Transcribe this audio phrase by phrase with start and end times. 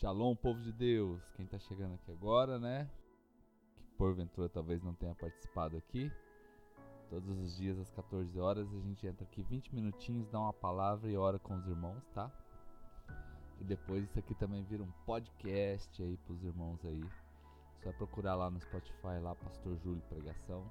[0.00, 1.20] Shalom, povo de Deus.
[1.32, 2.88] Quem está chegando aqui agora, né?
[3.74, 6.08] Que porventura talvez não tenha participado aqui.
[7.10, 11.10] Todos os dias às 14 horas a gente entra aqui 20 minutinhos, dá uma palavra
[11.10, 12.30] e ora com os irmãos, tá?
[13.60, 17.04] E depois isso aqui também vira um podcast aí pros irmãos aí.
[17.82, 20.64] Só procurar lá no Spotify lá Pastor Júlio Pregação.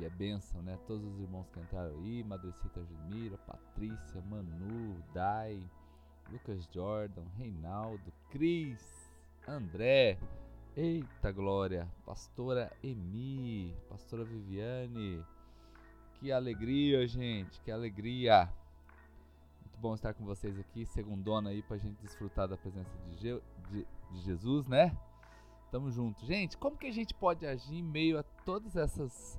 [0.00, 0.78] E é bênção, né?
[0.86, 5.62] Todos os irmãos que entraram aí, Madrecita Gemira, Patrícia, Manu, Dai,
[6.30, 8.80] Lucas Jordan, Reinaldo, Cris,
[9.46, 10.18] André,
[10.76, 15.24] eita glória, Pastora Emi, Pastora Viviane,
[16.14, 18.52] que alegria, gente, que alegria.
[19.62, 23.42] Muito bom estar com vocês aqui, segundona aí pra gente desfrutar da presença de, Je
[23.70, 24.96] de, de Jesus, né?
[25.70, 26.24] Tamo junto.
[26.24, 29.38] Gente, como que a gente pode agir em meio a todas essas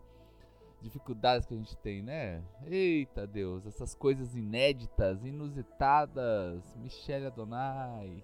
[0.82, 2.44] dificuldades que a gente tem, né?
[2.66, 6.76] Eita Deus, essas coisas inéditas, inusitadas.
[6.76, 8.24] Michelle Adonai.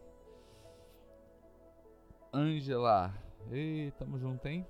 [2.34, 3.14] Ângela.
[3.52, 4.66] Ei, tamo junto, hein?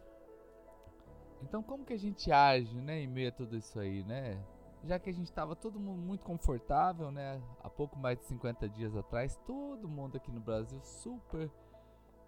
[1.42, 4.42] Então como que a gente age, né, em meio a tudo isso aí, né?
[4.86, 7.42] Já que a gente estava todo mundo muito confortável, né?
[7.62, 11.50] Há pouco mais de 50 dias atrás, todo mundo aqui no Brasil super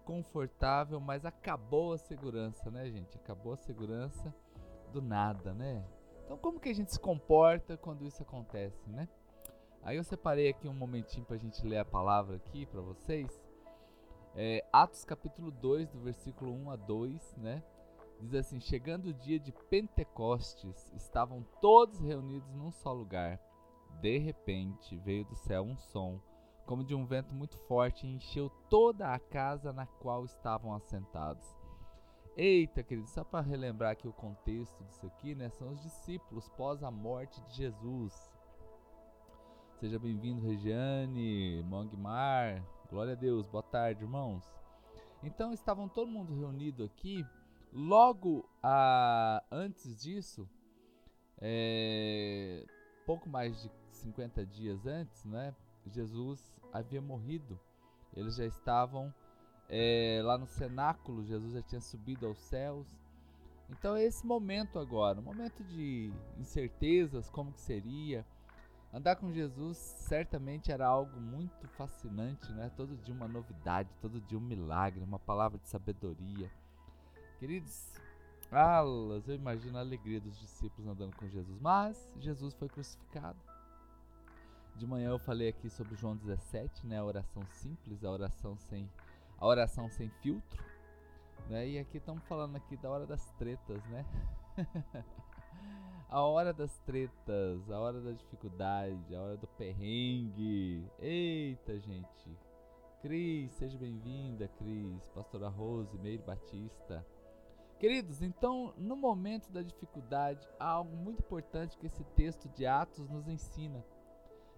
[0.04, 3.16] confortável, mas acabou a segurança, né, gente?
[3.16, 4.34] Acabou a segurança
[4.92, 5.84] do nada, né?
[6.24, 9.08] Então como que a gente se comporta quando isso acontece, né?
[9.82, 13.30] Aí eu separei aqui um momentinho para a gente ler a palavra aqui para vocês.
[14.34, 17.62] É, Atos capítulo 2, do versículo 1 a 2, né?
[18.20, 23.40] Diz assim: Chegando o dia de Pentecostes, estavam todos reunidos num só lugar.
[24.00, 26.20] De repente veio do céu um som,
[26.66, 31.46] como de um vento muito forte, e encheu toda a casa na qual estavam assentados.
[32.38, 35.48] Eita, querido, só para relembrar aqui o contexto disso aqui, né?
[35.48, 38.30] São os discípulos pós a morte de Jesus.
[39.80, 42.62] Seja bem-vindo, Regiane, Mongmar.
[42.90, 43.46] Glória a Deus.
[43.46, 44.44] Boa tarde, irmãos.
[45.22, 47.24] Então, estavam todo mundo reunido aqui.
[47.72, 50.46] Logo a, antes disso,
[51.38, 52.66] é,
[53.06, 55.56] pouco mais de 50 dias antes, né?
[55.86, 57.58] Jesus havia morrido.
[58.14, 59.10] Eles já estavam
[59.68, 62.86] é, lá no cenáculo, Jesus já tinha subido aos céus.
[63.68, 68.24] Então é esse momento agora, um momento de incertezas, como que seria.
[68.92, 72.70] Andar com Jesus certamente era algo muito fascinante, né?
[72.76, 76.50] Todo dia uma novidade, todo dia um milagre, uma palavra de sabedoria.
[77.38, 77.92] Queridos,
[78.50, 81.60] alas, eu imagino a alegria dos discípulos andando com Jesus.
[81.60, 83.38] Mas Jesus foi crucificado.
[84.76, 86.98] De manhã eu falei aqui sobre João 17, né?
[86.98, 88.88] A oração simples, a oração sem
[89.38, 90.64] a oração sem filtro,
[91.48, 91.68] né?
[91.68, 94.04] E aqui estamos falando aqui da hora das tretas, né?
[96.08, 100.90] a hora das tretas, a hora da dificuldade, a hora do perrengue.
[100.98, 102.38] Eita, gente.
[103.02, 107.06] Cris, seja bem-vinda, Cris, pastora Rose, Meire Batista.
[107.78, 113.08] Queridos, então, no momento da dificuldade, há algo muito importante que esse texto de Atos
[113.10, 113.84] nos ensina.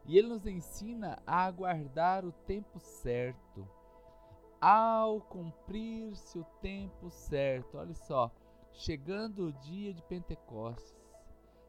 [0.06, 3.69] E ele nos ensina a aguardar o tempo certo
[4.61, 7.79] ao cumprir-se o tempo certo.
[7.79, 8.31] Olha só,
[8.73, 10.97] chegando o dia de Pentecostes,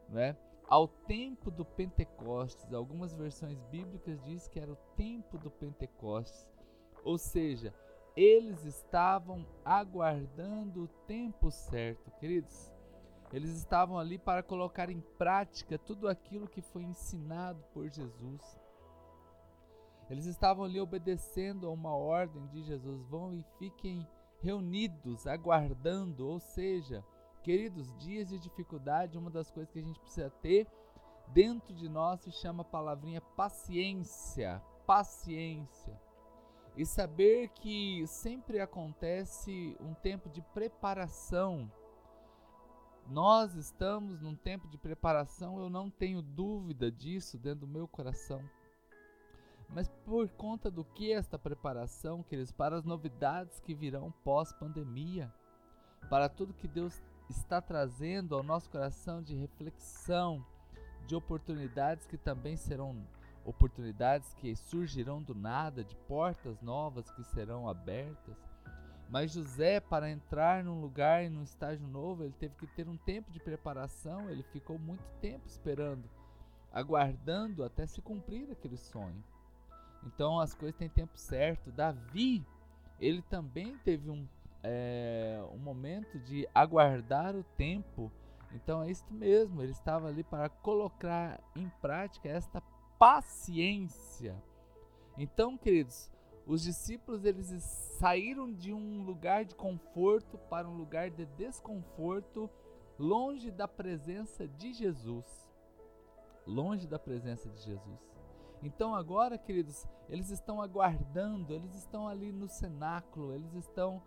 [0.08, 0.36] né?
[0.68, 6.48] Ao tempo do Pentecostes, algumas versões bíblicas diz que era o tempo do Pentecostes.
[7.02, 7.74] Ou seja,
[8.16, 12.72] eles estavam aguardando o tempo certo, queridos.
[13.32, 18.59] Eles estavam ali para colocar em prática tudo aquilo que foi ensinado por Jesus.
[20.10, 23.06] Eles estavam ali obedecendo a uma ordem de Jesus.
[23.06, 24.06] Vão e fiquem
[24.40, 26.26] reunidos, aguardando.
[26.26, 27.04] Ou seja,
[27.42, 30.66] queridos, dias de dificuldade, uma das coisas que a gente precisa ter
[31.28, 34.60] dentro de nós se chama a palavrinha paciência.
[34.86, 35.98] Paciência.
[36.76, 41.70] E saber que sempre acontece um tempo de preparação.
[43.06, 48.40] Nós estamos num tempo de preparação, eu não tenho dúvida disso dentro do meu coração.
[49.72, 55.32] Mas por conta do que esta preparação, queridos, para as novidades que virão pós-pandemia,
[56.08, 60.44] para tudo que Deus está trazendo ao nosso coração de reflexão,
[61.06, 63.06] de oportunidades que também serão
[63.44, 68.36] oportunidades que surgirão do nada, de portas novas que serão abertas.
[69.08, 73.30] Mas José, para entrar num lugar num estágio novo, ele teve que ter um tempo
[73.30, 76.08] de preparação, ele ficou muito tempo esperando,
[76.72, 79.22] aguardando até se cumprir aquele sonho.
[80.04, 81.70] Então as coisas têm tempo certo.
[81.70, 82.44] Davi,
[82.98, 84.26] ele também teve um,
[84.62, 88.10] é, um momento de aguardar o tempo.
[88.52, 92.60] Então é isso mesmo, ele estava ali para colocar em prática esta
[92.98, 94.34] paciência.
[95.16, 96.10] Então, queridos,
[96.50, 97.46] Os discípulos eles
[98.00, 102.50] saíram de um lugar de conforto para um lugar de desconforto,
[102.98, 105.48] longe da presença de Jesus.
[106.44, 108.00] Longe da presença de Jesus.
[108.62, 114.02] Então agora, queridos, eles estão aguardando, eles estão ali no cenáculo, eles estão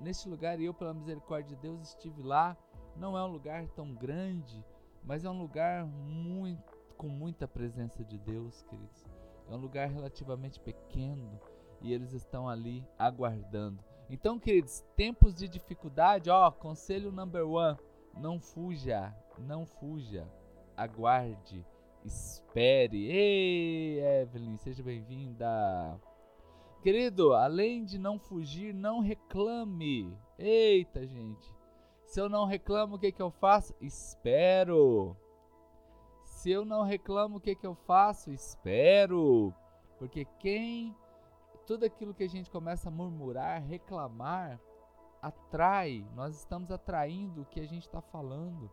[0.00, 2.56] neste lugar e eu, pela misericórdia de Deus, estive lá.
[2.96, 4.64] Não é um lugar tão grande,
[5.02, 9.04] mas é um lugar muito com muita presença de Deus, queridos.
[9.48, 11.40] É um lugar relativamente pequeno
[11.80, 13.82] e eles estão ali aguardando.
[14.08, 17.76] Então, queridos, tempos de dificuldade, ó, conselho number one:
[18.16, 20.28] não fuja, não fuja,
[20.76, 21.66] aguarde,
[22.04, 23.10] espere.
[23.10, 26.00] Ei, Evelyn, seja bem-vinda.
[26.82, 30.16] Querido, além de não fugir, não reclame.
[30.38, 31.50] Eita, gente.
[32.04, 33.74] Se eu não reclamo, o que, que eu faço?
[33.80, 35.16] Espero.
[36.22, 38.30] Se eu não reclamo, o que, que eu faço?
[38.30, 39.54] Espero.
[39.98, 40.94] Porque quem.
[41.66, 44.60] Tudo aquilo que a gente começa a murmurar, reclamar,
[45.22, 46.06] atrai.
[46.14, 48.70] Nós estamos atraindo o que a gente está falando.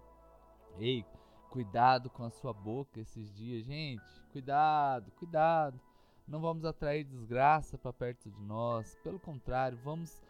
[0.78, 1.06] Ei,
[1.52, 4.02] cuidado com a sua boca esses dias, gente.
[4.32, 5.80] Cuidado, cuidado
[6.32, 10.22] não vamos atrair desgraça para perto de nós, pelo contrário, vamos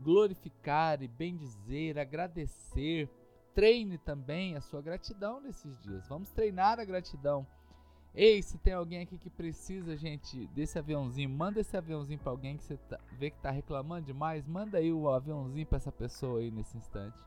[0.00, 3.10] glorificar e bendizer, agradecer.
[3.54, 6.06] Treine também a sua gratidão nesses dias.
[6.06, 7.44] Vamos treinar a gratidão.
[8.14, 12.56] Ei, se tem alguém aqui que precisa, gente, desse aviãozinho, manda esse aviãozinho para alguém
[12.56, 16.38] que você tá, vê que está reclamando demais, manda aí o aviãozinho para essa pessoa
[16.38, 17.18] aí nesse instante.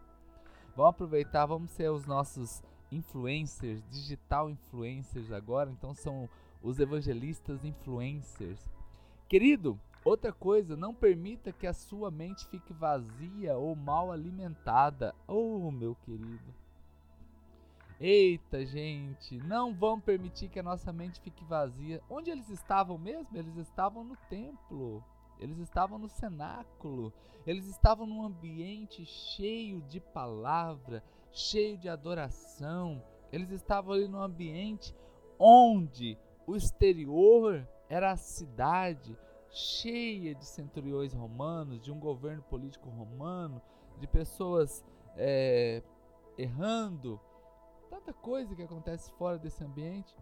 [0.76, 6.30] Vamos aproveitar, vamos ser os nossos influencers, digital influencers agora, então são
[6.62, 8.60] os evangelistas influencers.
[9.28, 15.16] Querido, outra coisa, não permita que a sua mente fique vazia ou mal alimentada.
[15.28, 16.54] Oh, meu querido.
[18.00, 22.02] Eita, gente, não vamos permitir que a nossa mente fique vazia.
[22.10, 23.38] Onde eles estavam mesmo?
[23.38, 25.04] Eles estavam no templo.
[25.40, 27.14] Eles estavam no cenáculo.
[27.46, 33.02] Eles estavam num ambiente cheio de palavra, cheio de adoração.
[33.32, 34.96] Eles estavam ali num ambiente
[35.40, 39.18] onde o exterior era a cidade
[39.50, 43.62] cheia de centuriões romanos, de um governo político romano,
[44.00, 44.84] de pessoas
[45.16, 45.84] é,
[46.38, 47.20] errando,
[47.90, 50.16] tanta coisa que acontece fora desse ambiente.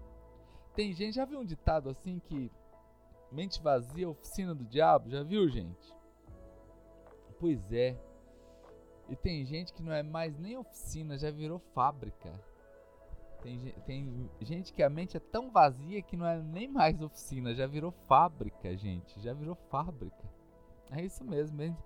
[0.73, 2.51] Tem gente, já viu um ditado assim que
[3.31, 5.09] mente vazia, oficina do diabo?
[5.09, 5.93] Já viu, gente?
[7.39, 7.97] Pois é.
[9.09, 12.31] E tem gente que não é mais nem oficina, já virou fábrica.
[13.41, 17.55] Tem, tem gente que a mente é tão vazia que não é nem mais oficina,
[17.55, 19.19] já virou fábrica, gente.
[19.19, 20.29] Já virou fábrica.
[20.91, 21.77] É isso mesmo, mente,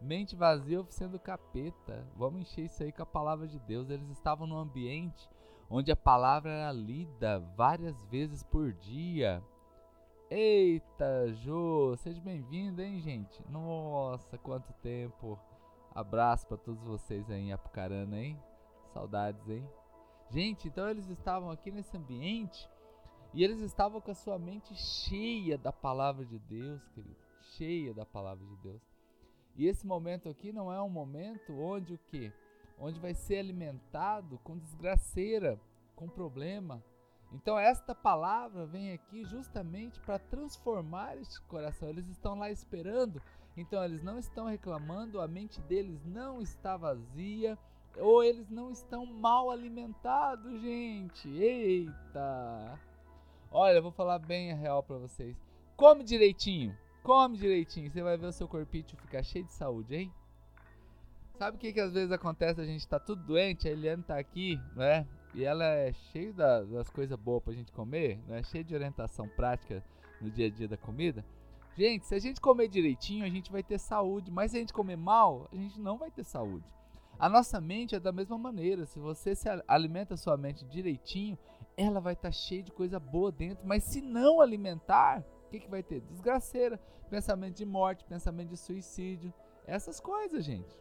[0.00, 2.04] mente vazia, oficina do capeta.
[2.16, 3.90] Vamos encher isso aí com a palavra de Deus.
[3.90, 5.28] Eles estavam num ambiente
[5.68, 9.42] onde a palavra era lida várias vezes por dia.
[10.30, 13.42] Eita, Jô, seja bem-vindo, hein, gente?
[13.50, 15.38] Nossa, quanto tempo.
[15.94, 18.40] Abraço para todos vocês aí em Apucarana, hein?
[18.94, 19.68] Saudades, hein?
[20.30, 22.68] Gente, então eles estavam aqui nesse ambiente
[23.34, 27.16] e eles estavam com a sua mente cheia da palavra de Deus, querido,
[27.56, 28.82] cheia da palavra de Deus.
[29.54, 32.32] E esse momento aqui não é um momento onde o quê?
[32.78, 35.60] Onde vai ser alimentado com desgraceira,
[35.94, 36.82] com problema.
[37.32, 41.88] Então esta palavra vem aqui justamente para transformar este coração.
[41.88, 43.20] Eles estão lá esperando,
[43.56, 47.58] então eles não estão reclamando, a mente deles não está vazia
[47.98, 51.28] ou eles não estão mal alimentados, gente.
[51.28, 52.78] Eita!
[53.50, 55.36] Olha, eu vou falar bem a real para vocês.
[55.76, 56.76] Come direitinho.
[57.02, 57.90] Come direitinho.
[57.90, 60.12] Você vai ver o seu corpinho ficar cheio de saúde, hein?
[61.38, 62.60] Sabe o que, que às vezes acontece?
[62.60, 65.06] A gente tá tudo doente, a Eliane tá aqui, né?
[65.34, 68.42] E ela é cheia da, das coisas boas pra gente comer, né?
[68.44, 69.82] Cheia de orientação prática
[70.20, 71.24] no dia a dia da comida.
[71.76, 74.30] Gente, se a gente comer direitinho, a gente vai ter saúde.
[74.30, 76.66] Mas se a gente comer mal, a gente não vai ter saúde.
[77.18, 78.84] A nossa mente é da mesma maneira.
[78.84, 81.38] Se você se alimenta a sua mente direitinho,
[81.76, 83.66] ela vai estar tá cheia de coisa boa dentro.
[83.66, 86.00] Mas se não alimentar, o que, que vai ter?
[86.00, 89.32] Desgraceira, pensamento de morte, pensamento de suicídio,
[89.66, 90.78] essas coisas, gente.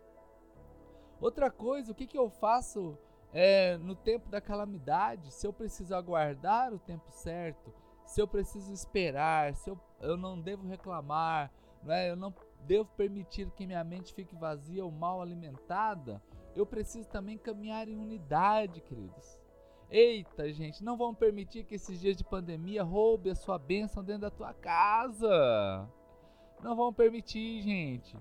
[1.20, 2.98] Outra coisa, o que, que eu faço
[3.32, 5.32] é, no tempo da calamidade?
[5.32, 7.72] Se eu preciso aguardar o tempo certo,
[8.12, 11.50] se eu preciso esperar, se eu, eu não devo reclamar,
[11.82, 12.10] não é?
[12.10, 12.34] eu não
[12.68, 16.22] devo permitir que minha mente fique vazia ou mal alimentada,
[16.54, 19.40] eu preciso também caminhar em unidade, queridos.
[19.90, 24.24] Eita, gente, não vamos permitir que esses dias de pandemia roube a sua bênção dentro
[24.24, 25.88] da tua casa.
[26.62, 28.18] Não vamos permitir, gente.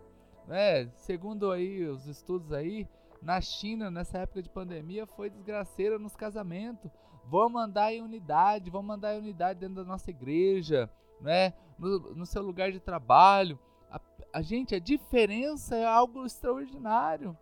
[0.49, 2.89] É, segundo aí os estudos aí,
[3.21, 6.93] na China, nessa época de pandemia, foi desgraceira nos casamentos.
[7.31, 11.55] Vamos andar em unidade, vamos andar em unidade dentro da nossa igreja, né?
[11.81, 13.59] no, no seu lugar de trabalho.
[13.91, 14.01] A,
[14.35, 17.37] a gente, a diferença é algo extraordinário.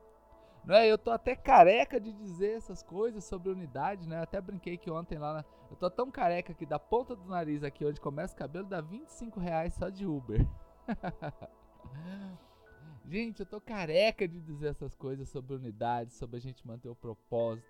[0.65, 0.87] Não é?
[0.87, 4.19] Eu tô até careca de dizer essas coisas sobre unidade, né?
[4.19, 5.45] Eu até brinquei que ontem lá na...
[5.71, 8.81] Eu tô tão careca que da ponta do nariz aqui onde começa o cabelo dá
[8.81, 10.47] 25 reais só de Uber.
[13.05, 16.95] gente, eu tô careca de dizer essas coisas sobre unidade, sobre a gente manter o
[16.95, 17.67] propósito.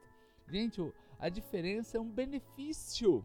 [0.50, 3.25] Gente, a diferença é um benefício.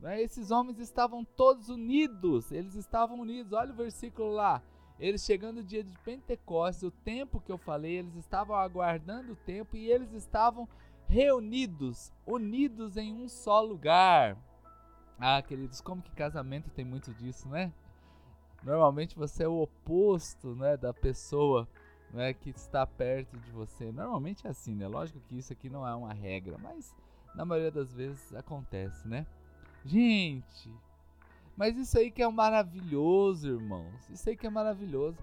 [0.00, 0.22] Né?
[0.22, 3.52] Esses homens estavam todos unidos, eles estavam unidos.
[3.52, 4.62] Olha o versículo lá.
[4.98, 9.36] Eles chegando o dia de Pentecostes, o tempo que eu falei, eles estavam aguardando o
[9.36, 10.68] tempo e eles estavam
[11.08, 14.36] reunidos, unidos em um só lugar.
[15.18, 17.72] Ah, queridos, como que casamento tem muito disso, né?
[18.62, 21.68] Normalmente você é o oposto, né, da pessoa,
[22.12, 23.92] né, que está perto de você.
[23.92, 24.86] Normalmente é assim, né?
[24.88, 26.94] Lógico que isso aqui não é uma regra, mas
[27.34, 29.26] na maioria das vezes acontece, né?
[29.84, 30.72] Gente,
[31.56, 34.08] mas isso aí que é maravilhoso, irmãos.
[34.10, 35.18] Isso aí que é maravilhoso.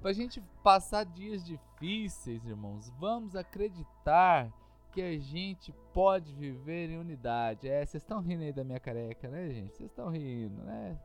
[0.00, 4.52] Pra gente passar dias difíceis, irmãos, vamos acreditar
[4.92, 7.68] que a gente pode viver em unidade.
[7.68, 9.76] É, vocês estão rindo aí da minha careca, né, gente?
[9.76, 10.98] Vocês estão rindo, né?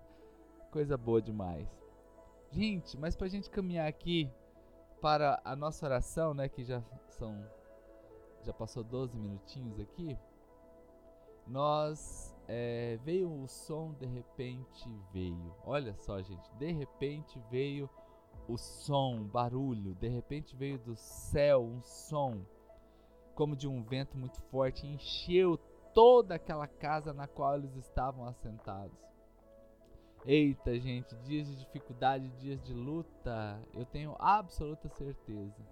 [0.72, 1.67] Coisa boa demais.
[2.51, 4.29] Gente, mas pra gente caminhar aqui
[5.01, 7.43] para a nossa oração, né, que já são
[8.43, 10.15] já passou 12 minutinhos aqui,
[11.47, 15.55] nós é, veio o som, de repente veio.
[15.63, 17.89] Olha só, gente, de repente veio
[18.47, 22.45] o som, barulho, de repente veio do céu um som,
[23.33, 25.57] como de um vento muito forte, encheu
[25.93, 28.97] toda aquela casa na qual eles estavam assentados.
[30.25, 35.63] Eita, gente, dias de dificuldade, dias de luta, eu tenho absoluta certeza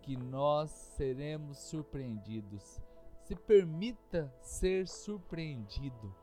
[0.00, 2.80] que nós seremos surpreendidos
[3.24, 6.14] se permita ser surpreendido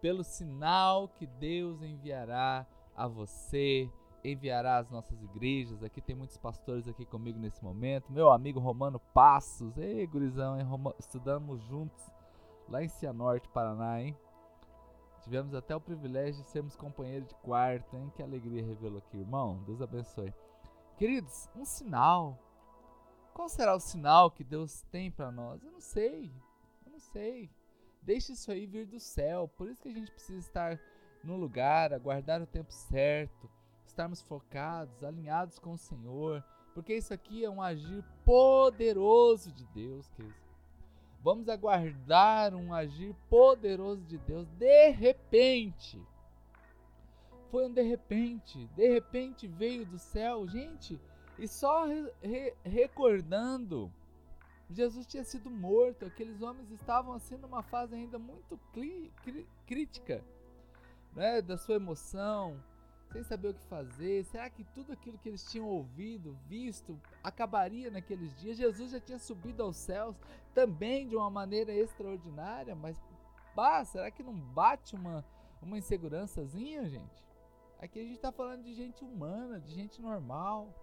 [0.00, 3.90] pelo sinal que Deus enviará a você,
[4.24, 5.82] enviará às nossas igrejas.
[5.82, 8.12] Aqui tem muitos pastores aqui comigo nesse momento.
[8.12, 9.76] Meu amigo Romano Passos.
[9.76, 10.64] Ei, gurizão, hein?
[10.64, 10.94] Roma...
[10.98, 12.02] estudamos juntos
[12.68, 14.16] lá em Cianorte, Paraná, hein?
[15.26, 18.10] Tivemos até o privilégio de sermos companheiros de quarto, hein?
[18.14, 19.62] Que alegria revelou aqui, irmão.
[19.66, 20.32] Deus abençoe.
[20.96, 22.38] Queridos, um sinal
[23.36, 25.62] qual será o sinal que Deus tem para nós?
[25.62, 26.32] Eu não sei.
[26.86, 27.50] Eu não sei.
[28.00, 29.46] Deixe isso aí vir do céu.
[29.46, 30.80] Por isso que a gente precisa estar
[31.22, 33.50] no lugar, aguardar o tempo certo,
[33.84, 36.42] estarmos focados, alinhados com o Senhor,
[36.72, 40.45] porque isso aqui é um agir poderoso de Deus, queridos.
[41.26, 46.00] Vamos aguardar um agir poderoso de Deus de repente.
[47.50, 51.00] Foi um de repente, de repente veio do céu, gente.
[51.36, 53.92] E só re, re, recordando,
[54.70, 58.56] Jesus tinha sido morto, aqueles homens estavam assim numa fase ainda muito
[59.66, 60.22] crítica
[61.12, 62.56] né, da sua emoção,
[63.12, 64.24] sem saber o que fazer.
[64.24, 68.56] Será que tudo aquilo que eles tinham ouvido, visto, acabaria naqueles dias?
[68.56, 70.16] Jesus já tinha subido aos céus
[70.54, 73.00] também de uma maneira extraordinária, mas
[73.54, 75.24] bah, será que não bate uma,
[75.62, 77.24] uma insegurançazinha, gente?
[77.78, 80.74] Aqui a gente está falando de gente humana, de gente normal.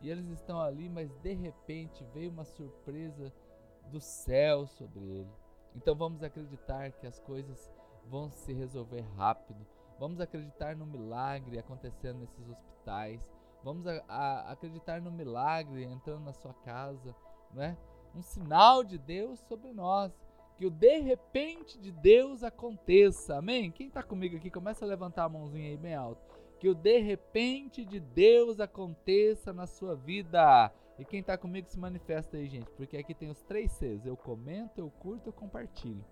[0.00, 3.32] E eles estão ali, mas de repente veio uma surpresa
[3.90, 5.30] do céu sobre ele.
[5.74, 7.70] Então vamos acreditar que as coisas
[8.04, 9.66] vão se resolver rápido.
[9.98, 13.20] Vamos acreditar no milagre acontecendo nesses hospitais.
[13.64, 17.14] Vamos a, a, acreditar no milagre entrando na sua casa,
[17.52, 17.76] não é?
[18.14, 20.12] Um sinal de Deus sobre nós.
[20.56, 23.36] Que o de repente de Deus aconteça.
[23.36, 23.70] Amém?
[23.70, 26.98] Quem está comigo aqui, começa a levantar a mãozinha aí bem alto que o de
[26.98, 30.72] repente de Deus aconteça na sua vida.
[30.98, 34.16] E quem está comigo se manifesta aí, gente, porque aqui tem os três Cs: eu
[34.16, 36.04] comento, eu curto, eu compartilho,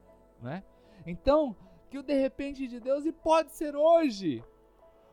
[0.43, 0.63] né?
[1.07, 1.57] Então,
[1.95, 4.43] que o de repente de Deus e pode ser hoje.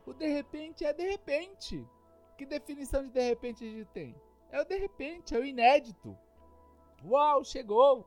[0.04, 1.88] O de repente é de repente.
[2.36, 4.16] Que definição de de repente a gente tem?
[4.50, 6.18] É o de repente, é o inédito.
[7.04, 8.04] Uau, chegou!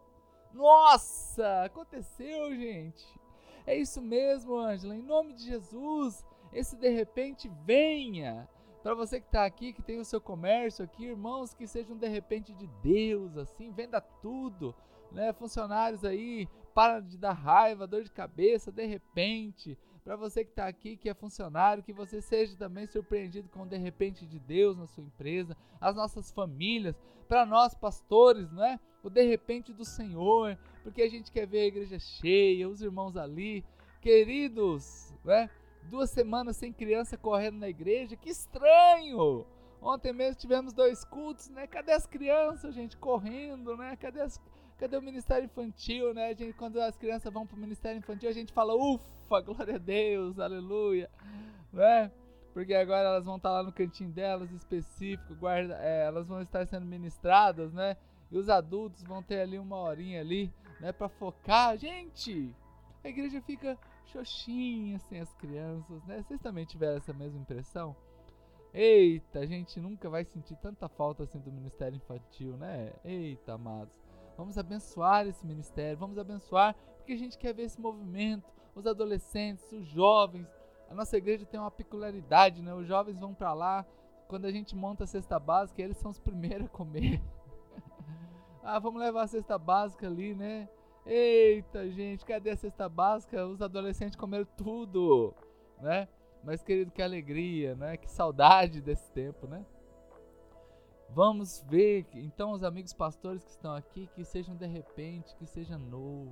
[0.52, 3.06] Nossa, aconteceu, gente.
[3.66, 4.94] É isso mesmo, Ângela.
[4.94, 8.46] Em nome de Jesus, esse de repente venha.
[8.84, 12.10] Para você que está aqui, que tem o seu comércio aqui, irmãos, que sejam de
[12.10, 14.76] repente de Deus, assim, venda tudo,
[15.14, 15.32] né?
[15.32, 19.78] Funcionários aí, para de dar raiva, dor de cabeça, de repente.
[20.04, 23.78] Para você que está aqui, que é funcionário, que você seja também surpreendido com de
[23.78, 26.96] repente de Deus na sua empresa, as nossas famílias,
[27.28, 28.80] para nós pastores, não é?
[29.02, 33.16] O de repente do Senhor, porque a gente quer ver a igreja cheia, os irmãos
[33.16, 33.66] ali,
[34.02, 35.50] queridos, né?
[35.86, 39.46] duas semanas sem criança correndo na igreja, que estranho!
[39.82, 41.68] Ontem mesmo tivemos dois cultos, né?
[41.68, 43.96] Cadê as crianças, gente, correndo, né?
[43.96, 44.42] Cadê, as,
[44.78, 46.28] cadê o ministério infantil, né?
[46.28, 49.16] A gente, quando as crianças vão para o ministério infantil, a gente fala, ufa!
[49.42, 51.10] glória a Deus, aleluia,
[51.74, 52.12] né?
[52.54, 56.66] Porque agora elas vão estar lá no cantinho delas específico, guarda, é, elas vão estar
[56.68, 57.98] sendo ministradas, né?
[58.32, 61.78] E os adultos vão ter ali uma horinha ali, né, para focar.
[61.78, 62.54] Gente,
[63.04, 66.24] a igreja fica xoxinha sem as crianças, né?
[66.24, 67.96] Vocês também tiveram essa mesma impressão?
[68.74, 72.94] Eita, a gente nunca vai sentir tanta falta assim do ministério infantil, né?
[73.04, 74.05] Eita, amados.
[74.38, 79.72] Vamos abençoar esse ministério, vamos abençoar, porque a gente quer ver esse movimento, os adolescentes,
[79.72, 80.48] os jovens.
[80.90, 82.74] A nossa igreja tem uma peculiaridade, né?
[82.74, 83.86] Os jovens vão para lá,
[84.28, 87.22] quando a gente monta a cesta básica, eles são os primeiros a comer.
[88.62, 90.68] ah, vamos levar a cesta básica ali, né?
[91.06, 93.46] Eita, gente, cadê a cesta básica?
[93.46, 95.34] Os adolescentes comeram tudo,
[95.80, 96.08] né?
[96.44, 97.96] Mas querido, que alegria, né?
[97.96, 99.66] Que saudade desse tempo, né?
[101.10, 105.78] Vamos ver, então, os amigos pastores que estão aqui, que sejam de repente, que seja
[105.78, 106.32] novo.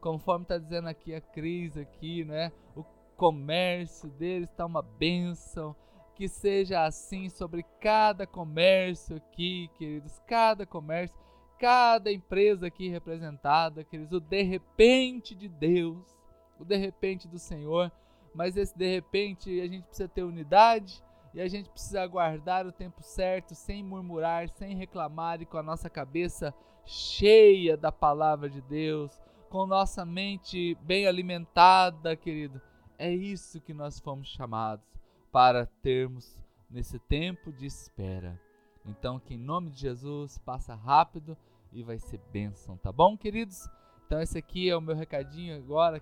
[0.00, 2.52] Conforme está dizendo aqui a Cris aqui, né?
[2.76, 2.84] O
[3.16, 5.74] comércio deles está uma bênção.
[6.14, 11.16] Que seja assim sobre cada comércio aqui, queridos, cada comércio,
[11.60, 16.16] cada empresa aqui representada, queridos, o de repente de Deus,
[16.58, 17.92] o de repente do Senhor.
[18.34, 21.02] Mas esse de repente a gente precisa ter unidade,
[21.34, 25.62] e a gente precisa aguardar o tempo certo, sem murmurar, sem reclamar e com a
[25.62, 26.54] nossa cabeça
[26.84, 32.60] cheia da palavra de Deus, com nossa mente bem alimentada, querido.
[32.98, 34.84] É isso que nós fomos chamados
[35.30, 38.40] para termos nesse tempo de espera.
[38.84, 41.36] Então, que em nome de Jesus, passa rápido
[41.72, 43.68] e vai ser bênção, tá bom, queridos?
[44.06, 45.96] Então, esse aqui é o meu recadinho agora